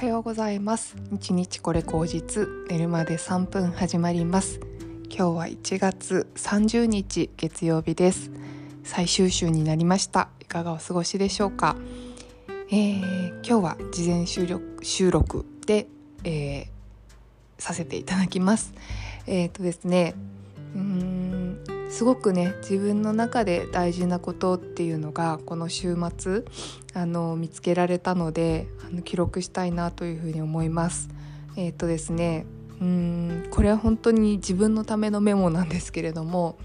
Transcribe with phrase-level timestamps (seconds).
[0.00, 0.96] はようございます。
[1.10, 4.58] 日日これ口実寝るまで3分始まります。
[5.10, 8.30] 今日は1月30日月曜日です。
[8.82, 10.30] 最終週になりました。
[10.40, 11.76] いかがお過ごしでしょうか、
[12.70, 15.86] えー、今日は事前収録収録で、
[16.24, 16.66] えー、
[17.58, 18.72] させていただきます。
[19.26, 20.14] えっ、ー、とですね
[20.74, 26.44] うんすごくね自分の中で大事なことっていうのがこの週末
[26.94, 31.08] あの見つけられたのであの記録したいなというふうに思います。
[31.56, 32.46] えっ、とですね
[32.80, 36.58] うんこれは本当に自分のためのメモなんですけれども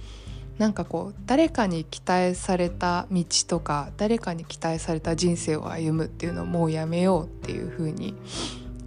[0.57, 8.13] なんかこう誰かに期待された道とか誰かに期待された人生を歩むっていうのをもうやめようっていうふうに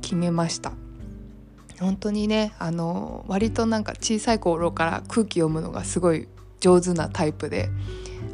[0.01, 0.73] 決めました。
[1.81, 6.29] 本当にねあの割となんか小さい頃から空気読むのがすごい
[6.61, 7.69] 上手なタイプで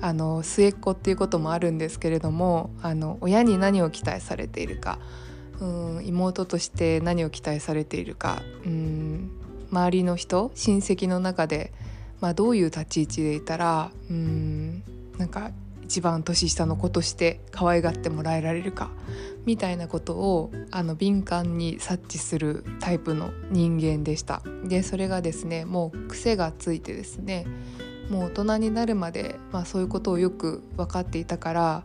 [0.01, 4.99] あの末っ子っていうこともあるんですけれどもあの親に何を期待されているか
[5.61, 5.65] う
[6.01, 9.31] ん妹として何を期待されているかうん
[9.71, 11.73] 周りの人親戚の中で、
[12.21, 14.83] まあ、どういう立ち位置でいたらうん
[15.19, 15.51] なんか
[15.85, 18.91] 一番年下の子として可愛がってもらえられるか
[19.45, 27.47] みたいなことをあの敏感に察知するタイプの人間でしたでそれがですねもう癖がついてですね
[28.09, 31.85] もう大人になるまで、まあ、そういうことをよく分かっていたから、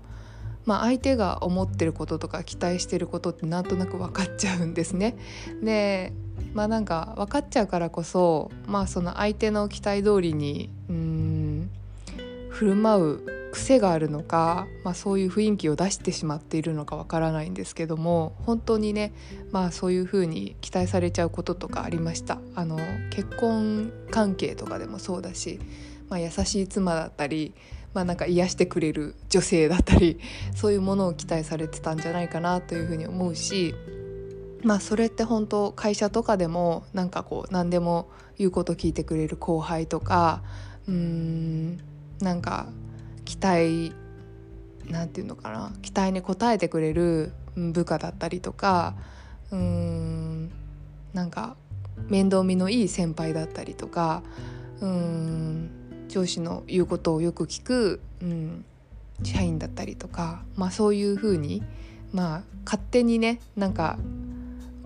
[0.65, 5.15] まあ、相手が思ってることとか期待してることってなんとなく分かっちゃうんですね。
[5.61, 6.13] で
[6.53, 11.69] まあなんか分かっちゃうからこそまあその相手の期待通りにうん
[12.49, 19.13] 振る舞う癖があるのか、まあ、そういう雰囲気を出してしまっているのかわからないんですけども本当にね、
[19.51, 22.39] まあ、そういうふうに期待されちゃうこととかありました。
[22.55, 22.77] あの
[23.09, 25.59] 結婚関係とかでもそうだし、
[26.09, 27.53] まあ、優しい妻だったり、
[27.93, 30.19] まあ、なんか癒してくれる女性だったり
[30.55, 33.73] そういうものを期待されてたんじゃないかなというふうに思うし
[34.63, 40.43] まあそれって本当会社とかでもなんかこう何でも言うこと聞いてくれる後輩とか
[40.87, 41.79] うーん
[42.21, 42.67] なんか
[43.29, 43.93] 期待
[44.89, 48.95] なんていうのかな期待に応えてくれる部下だったりとか
[49.51, 50.51] うーん
[51.13, 51.55] なんか
[52.07, 54.23] 面倒見のいい先輩だったりとか
[54.81, 55.69] うーん
[56.07, 58.65] 上司の言うことをよく聞く、うん、
[59.21, 61.61] 社員だったりとか、まあ、そういうふうに、
[62.11, 63.99] まあ、勝手にねなんか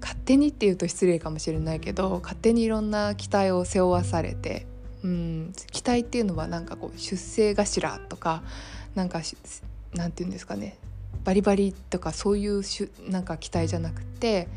[0.01, 4.67] 勝手にっていうと失礼かもしれないけど勝手にいろんな期待を背負わされて
[5.03, 8.44] うん期待っていうのはなんかこう出世頭とか
[8.96, 9.22] なんか
[9.94, 10.78] なんて言うんですかね。
[11.24, 14.47] バリバリとかそういうしゅなんか期待じゃなくて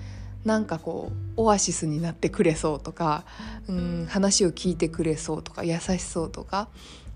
[0.45, 3.25] なんかこうオアシスになってくれそうとか
[3.69, 6.69] うん話を聞いてくれそうとか優しそうとか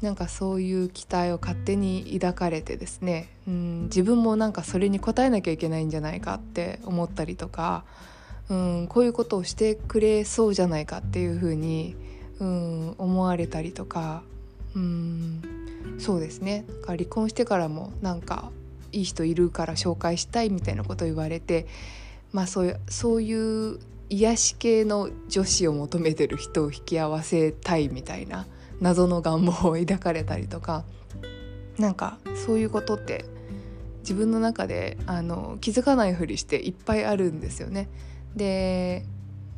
[0.02, 7.84] なんかそういう期待を勝手に抱かれてですねうん自分もなんかそれに応えなきゃいけないんじゃないかって思ったりとか
[8.48, 11.96] うんこういうことをしてくれそうじゃないかっていうふうに
[12.40, 14.22] うん思われたりとか
[14.74, 15.42] うん
[15.98, 18.50] そうですねだから離婚してからもなんか
[18.92, 21.66] いい人いるから紹介したいみたいなこと言われて
[22.32, 28.46] まあそういうそういう癒し系の女子を求めてる人を引き合わせたいみたいな
[28.80, 30.84] 謎の願望を抱かれたりとか
[31.78, 33.24] なんかそういうことって
[34.00, 37.88] 自分の中であの気づかないふりしていっぱいあるんですよね。
[38.34, 39.04] で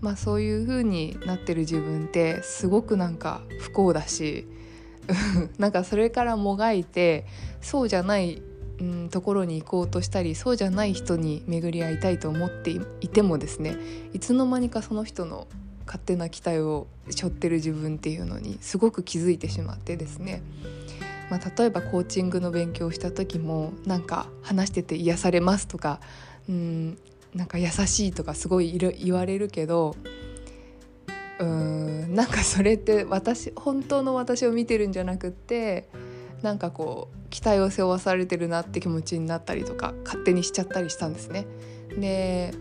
[0.02, 4.46] まあ、そういう風になってる自分ってすごくなんか不幸だし
[5.58, 7.24] なんかそれからもがいて
[7.60, 8.42] そうじゃない、
[8.80, 12.70] うん、ところに行こうとしたりそうじゃない人に巡り合いたいと思って
[13.00, 13.76] いてもですね
[14.12, 15.46] いつの間にかその人の
[15.86, 20.42] 勝手な期待を背負ってる自分っていうのにすごく気づいてしまってですね
[21.30, 25.98] まあ、例えばコーチングの勉強をした時もなんか話してて癒されますとか
[26.46, 26.98] うん
[27.34, 29.96] なんか優しいとかすごい言われるけど
[31.38, 35.88] うーんなんかそれって私本当の私を見てるんじゃなくって
[36.42, 41.46] なんかこう期待を背負わされてるなって気持ちになったりとか勝手にしちゃったりしたんですね。
[41.98, 42.52] で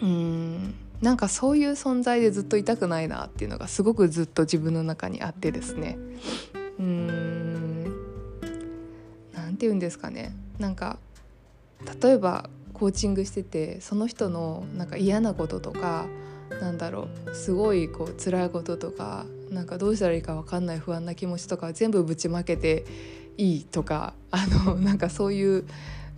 [0.00, 5.98] うんなんかそういう存在でずっといたくないなっていうのがすごくずっと自分の中にあってですね
[6.78, 7.84] うーん
[9.34, 10.98] 何て言うんですかねなんか
[12.02, 16.06] 例えばコーチングしててその人のなんか嫌なこととか
[16.60, 22.84] なんだろうすごいこう辛いこととかなんかどうしたらいいか分かんない不安な気持ちとか全部ぶちまけて
[23.38, 25.64] いいとかあのなんかそういう、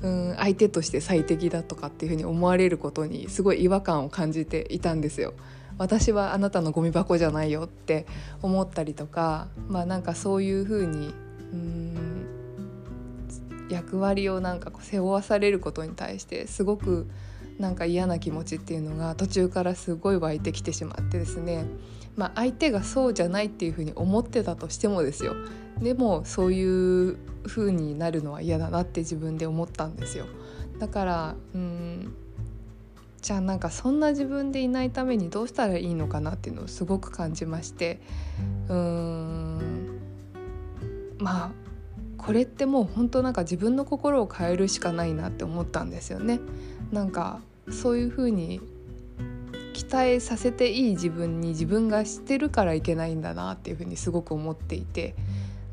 [0.02, 5.34] うん、相手として最適だとかっていうふうに思われることにすごい違和感を感じていたんですよ。
[5.78, 8.04] 私はあなたのゴミ箱じゃないよって
[8.42, 11.14] 思ったりとかまあなんかそういうふうに
[11.52, 12.07] うん
[13.68, 17.08] 役割をなんかこう背負わされることに対してすごく
[17.58, 21.64] なんか嫌な気持ちっていうのが途中からすごい湧いてきてしまってですね。
[22.16, 25.34] まあ、相手がそうじゃないっていうふうに思ってたとしてもですよ。
[25.80, 27.16] でもそういう
[27.46, 30.26] 風になるのは嫌だなって自分で思ったんですよ。
[30.78, 32.14] だからうん
[33.22, 38.00] じゃあなんかそんな自分でいないためにどうしたらいいのかなっていうのをすごく感じまして。
[38.68, 39.98] うーん
[41.18, 41.67] まあ
[42.18, 46.40] これってもう本当なんか自分の心を変えるしかないなって思ったんですよね。
[46.92, 48.60] なんかそういう風に
[49.72, 55.14] 期待させていい自分に自分がしてるからいけないんだなっていう風にすごく思っていて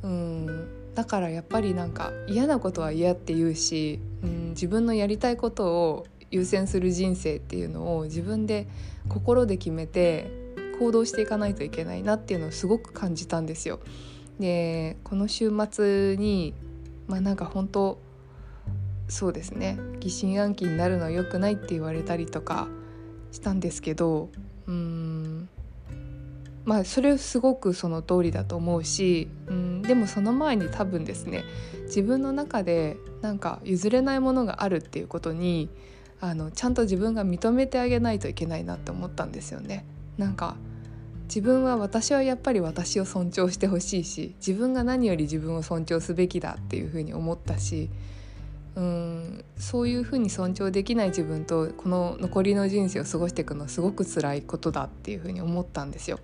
[0.03, 8.67] うんだからやっぱりなんか嫌なことは嫌って言うし、うん、自分のやりたいことを優先する人生っていうのを自分で
[9.09, 10.29] 心で決めて
[10.79, 13.79] 行動していかないといけないなっていうのをすごく感じたんですよ。
[14.39, 16.53] でこの週末に
[17.07, 17.99] まあなんか本当
[19.07, 22.67] そうですね疑心暗鬼になるのは良くないって言われたりとか
[23.31, 24.29] したんですけど
[24.67, 25.47] うん
[26.63, 31.43] まあそれすごくその通りだと思うしうんでもその前に多分ですね
[31.85, 35.69] 自分の中でなんか譲れないものがあるっていうことに
[36.19, 39.85] あのちゃんと自分が認めてあげないといけないなって思ったんですよね。
[40.17, 40.55] なんか
[41.25, 47.89] 自分は私はやっぱり私を尊重してほしいし自分が何より自分を尊重すべきだっていうふうに思ったし
[48.75, 56.19] うんそういうふうに尊重できない自分とこの残りの人生を過ごしていくのはすごく辛いことだっていうふうに思ったんですよ。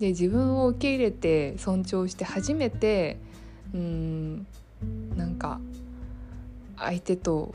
[0.00, 3.18] で自分を受け入れて尊重して初めて
[3.72, 4.46] うん
[5.16, 5.60] なんか
[6.76, 7.54] 相手と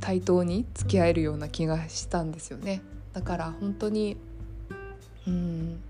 [0.00, 2.82] 対等に付き合えるような気がしたんですよね。
[3.12, 4.16] だから本当に
[5.26, 5.80] うん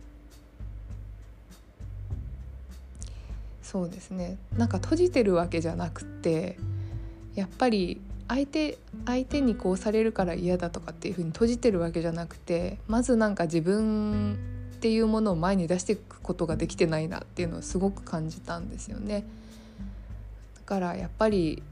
[3.62, 6.59] そうですねなんか閉じてるわけじゃなくて
[7.37, 14.38] やっぱり相手相手にこうされるから嫌だとかっていうふうに閉じてるわけじゃなくてまずなんか自分
[14.75, 19.25] っていうものを前に出していくことができてないなっていうのをすごく感じたんですよね。
[20.56, 21.62] だからやっぱり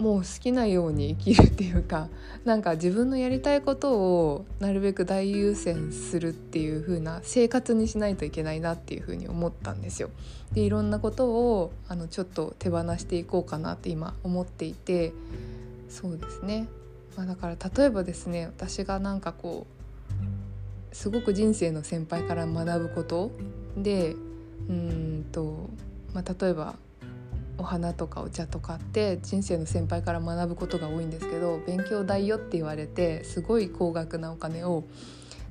[0.00, 2.08] もう好きなように生きるっていうか
[2.44, 10.08] なんか自分のやりたいことをなるべく大優先するっていう風な生活にしないといけないなっていう風に思ったんですよ。
[10.52, 15.12] でいろんなことをあのちょっと手放していこうかなって今思っていて
[15.90, 16.66] そうですね、
[17.16, 19.66] まあ、だから例えばですね私がなんかこ
[20.92, 23.30] うすごく人生の先輩から学ぶこと
[23.76, 24.16] で
[24.68, 25.68] うんと、
[26.14, 26.76] まあ、例えば
[27.60, 34.84] お花とかお茶とかって人生の先輩から学ぶことが多いんですけど勉強代よって言われてすごい高額なお金を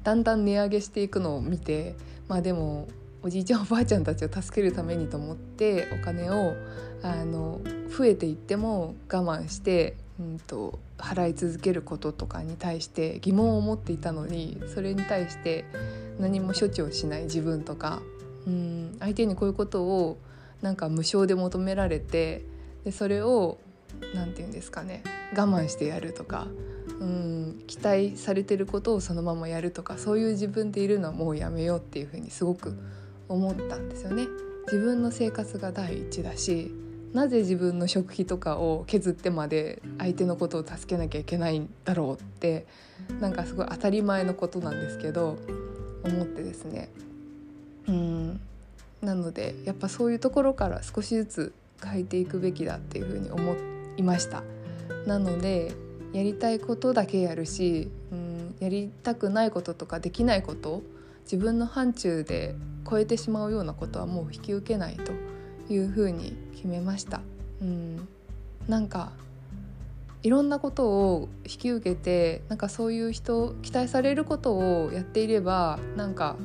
[0.03, 1.95] だんだん値上げしていくのを見て
[2.27, 2.87] まあでも
[3.21, 6.55] おじいちゃんおばあちゃんたちを助けるためにと思ってお金を
[7.03, 7.61] あの
[7.95, 15.65] 増えていっても我慢して、うんと、払い続けることとかに対して疑問を持っていたのにそれに対して
[16.17, 18.01] 何も処置をしない自分とか
[18.47, 20.17] うん相手にこういうことを
[20.61, 22.43] なんか無償で求められて
[22.83, 23.57] でそれを
[24.13, 25.03] 何て言うんですかね
[25.35, 26.47] 我慢してやるとか
[26.99, 32.77] うん期待されてることをそのままやるとかそういう自分でいるのはもうやめようっていうふうにすごく
[33.27, 34.27] 思ったんですよね。
[34.65, 36.71] 自分の生活が第一だし
[37.13, 42.67] なぜ自分の食費とかを削ってまで相手のことを助けなきゃいけないんだろうって
[43.19, 45.37] なんかすごい当たり前のことなんですけど
[46.03, 46.89] 思ってですね
[47.87, 48.39] うん
[49.01, 51.53] なのでやっぱそういうところから少しずつ
[51.83, 53.55] 変えていくべきだっていうふうに思
[53.97, 54.43] いました
[55.05, 55.73] なので
[56.13, 60.81] やりたいことだけやるし、うん、やりたくないこととかできないこと
[61.23, 62.55] 自分の範疇で
[62.89, 65.13] 超えてしまうようなことはもう引き受けないと
[65.71, 67.21] いうふうに決めました。
[67.61, 68.07] うん、
[68.67, 69.11] なんか
[70.23, 76.35] いろんなことを引き受けてなんかそういう人期待されることをやっていればなんか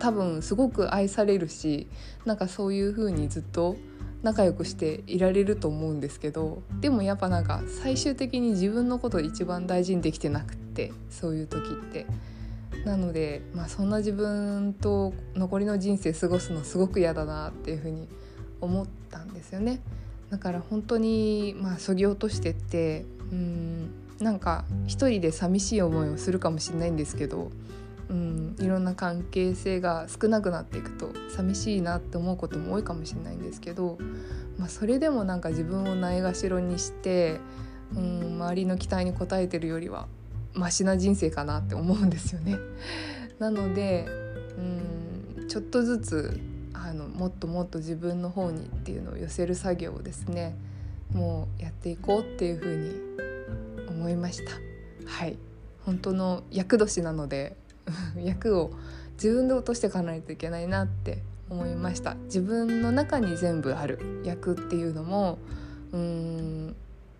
[0.00, 1.86] 多分すごく愛されるし
[2.24, 3.76] なんかそういう風にずっと
[4.22, 12.06] 仲良くしていられると思うんですけどでもやっぱなんか最終的に自分のことを一番大事にできてなくってそういう時って。
[12.84, 18.08] なので、まあ、そんな自分と残りの人生過ごすのすごく嫌だなっていうふうに
[18.60, 19.80] 思ったんですよね。
[20.30, 23.90] だから本当にまあそぎ落としてってうん
[24.20, 27.50] なんか一人で寂しい思いをするかもしれないんですけど
[28.10, 33.98] うん、いろんな関係性が少なくなっていくと寂しいなって思うことも多いかもしれないんですけど、
[34.58, 37.38] まあ、それでもなんか自分をないがしろにして、
[37.94, 40.08] うん、周りの期待に応えてるよりは
[40.54, 42.58] マシな人生かなって思うんですよね。
[43.38, 44.06] なので、
[45.38, 46.40] うん、ちょっとずつ
[46.72, 50.56] あのもっともっと自分の方にっていうのを寄せる作業をですね
[51.12, 54.52] もうやっていこうっていうふうに思いました
[55.06, 55.36] はい
[55.84, 57.56] 本当の厄年なので
[58.16, 58.72] 役を
[59.14, 62.14] 自分で落としていかないといけないなって思いました。
[62.24, 65.38] 自分の中に全部ある役っていうのも
[65.92, 66.76] うん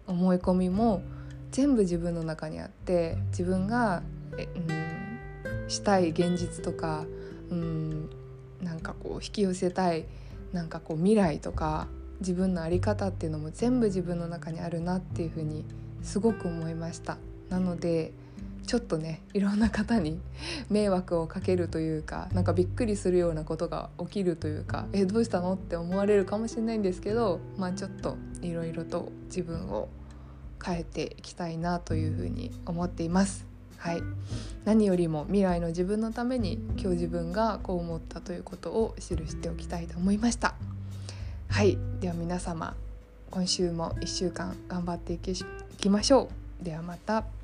[0.07, 1.03] 思い込みも
[1.51, 4.03] 全部自分の中にあって自分が
[4.39, 7.05] え、うん、したい現実とか、
[7.51, 8.11] うん、
[8.63, 10.07] なんかこう引き寄せたい
[10.53, 11.89] なんかこう未来とか
[12.21, 15.65] 自分の在り方っていうのも全部自分の中にあるなっていうふうに
[16.03, 17.19] すごく思いました。
[17.49, 18.13] なので
[18.71, 20.21] ちょっとねいろんな方に
[20.69, 29.89] 迷惑をかけるというかなんかびっくりするようなことが起きるというかえどうしたのって思われるかもしれないんですけどまあちょっといろいろと自分を
[30.65, 33.45] 変えていきたいなというふうに思っています。
[33.77, 34.03] はい、
[34.65, 40.55] 何よりも未来の自分のために今日自分がこう思ったということを記しておきたいと思いました。
[41.49, 42.77] はいでは皆様
[43.33, 47.40] 今週も1週間頑張っていきましょうではまた。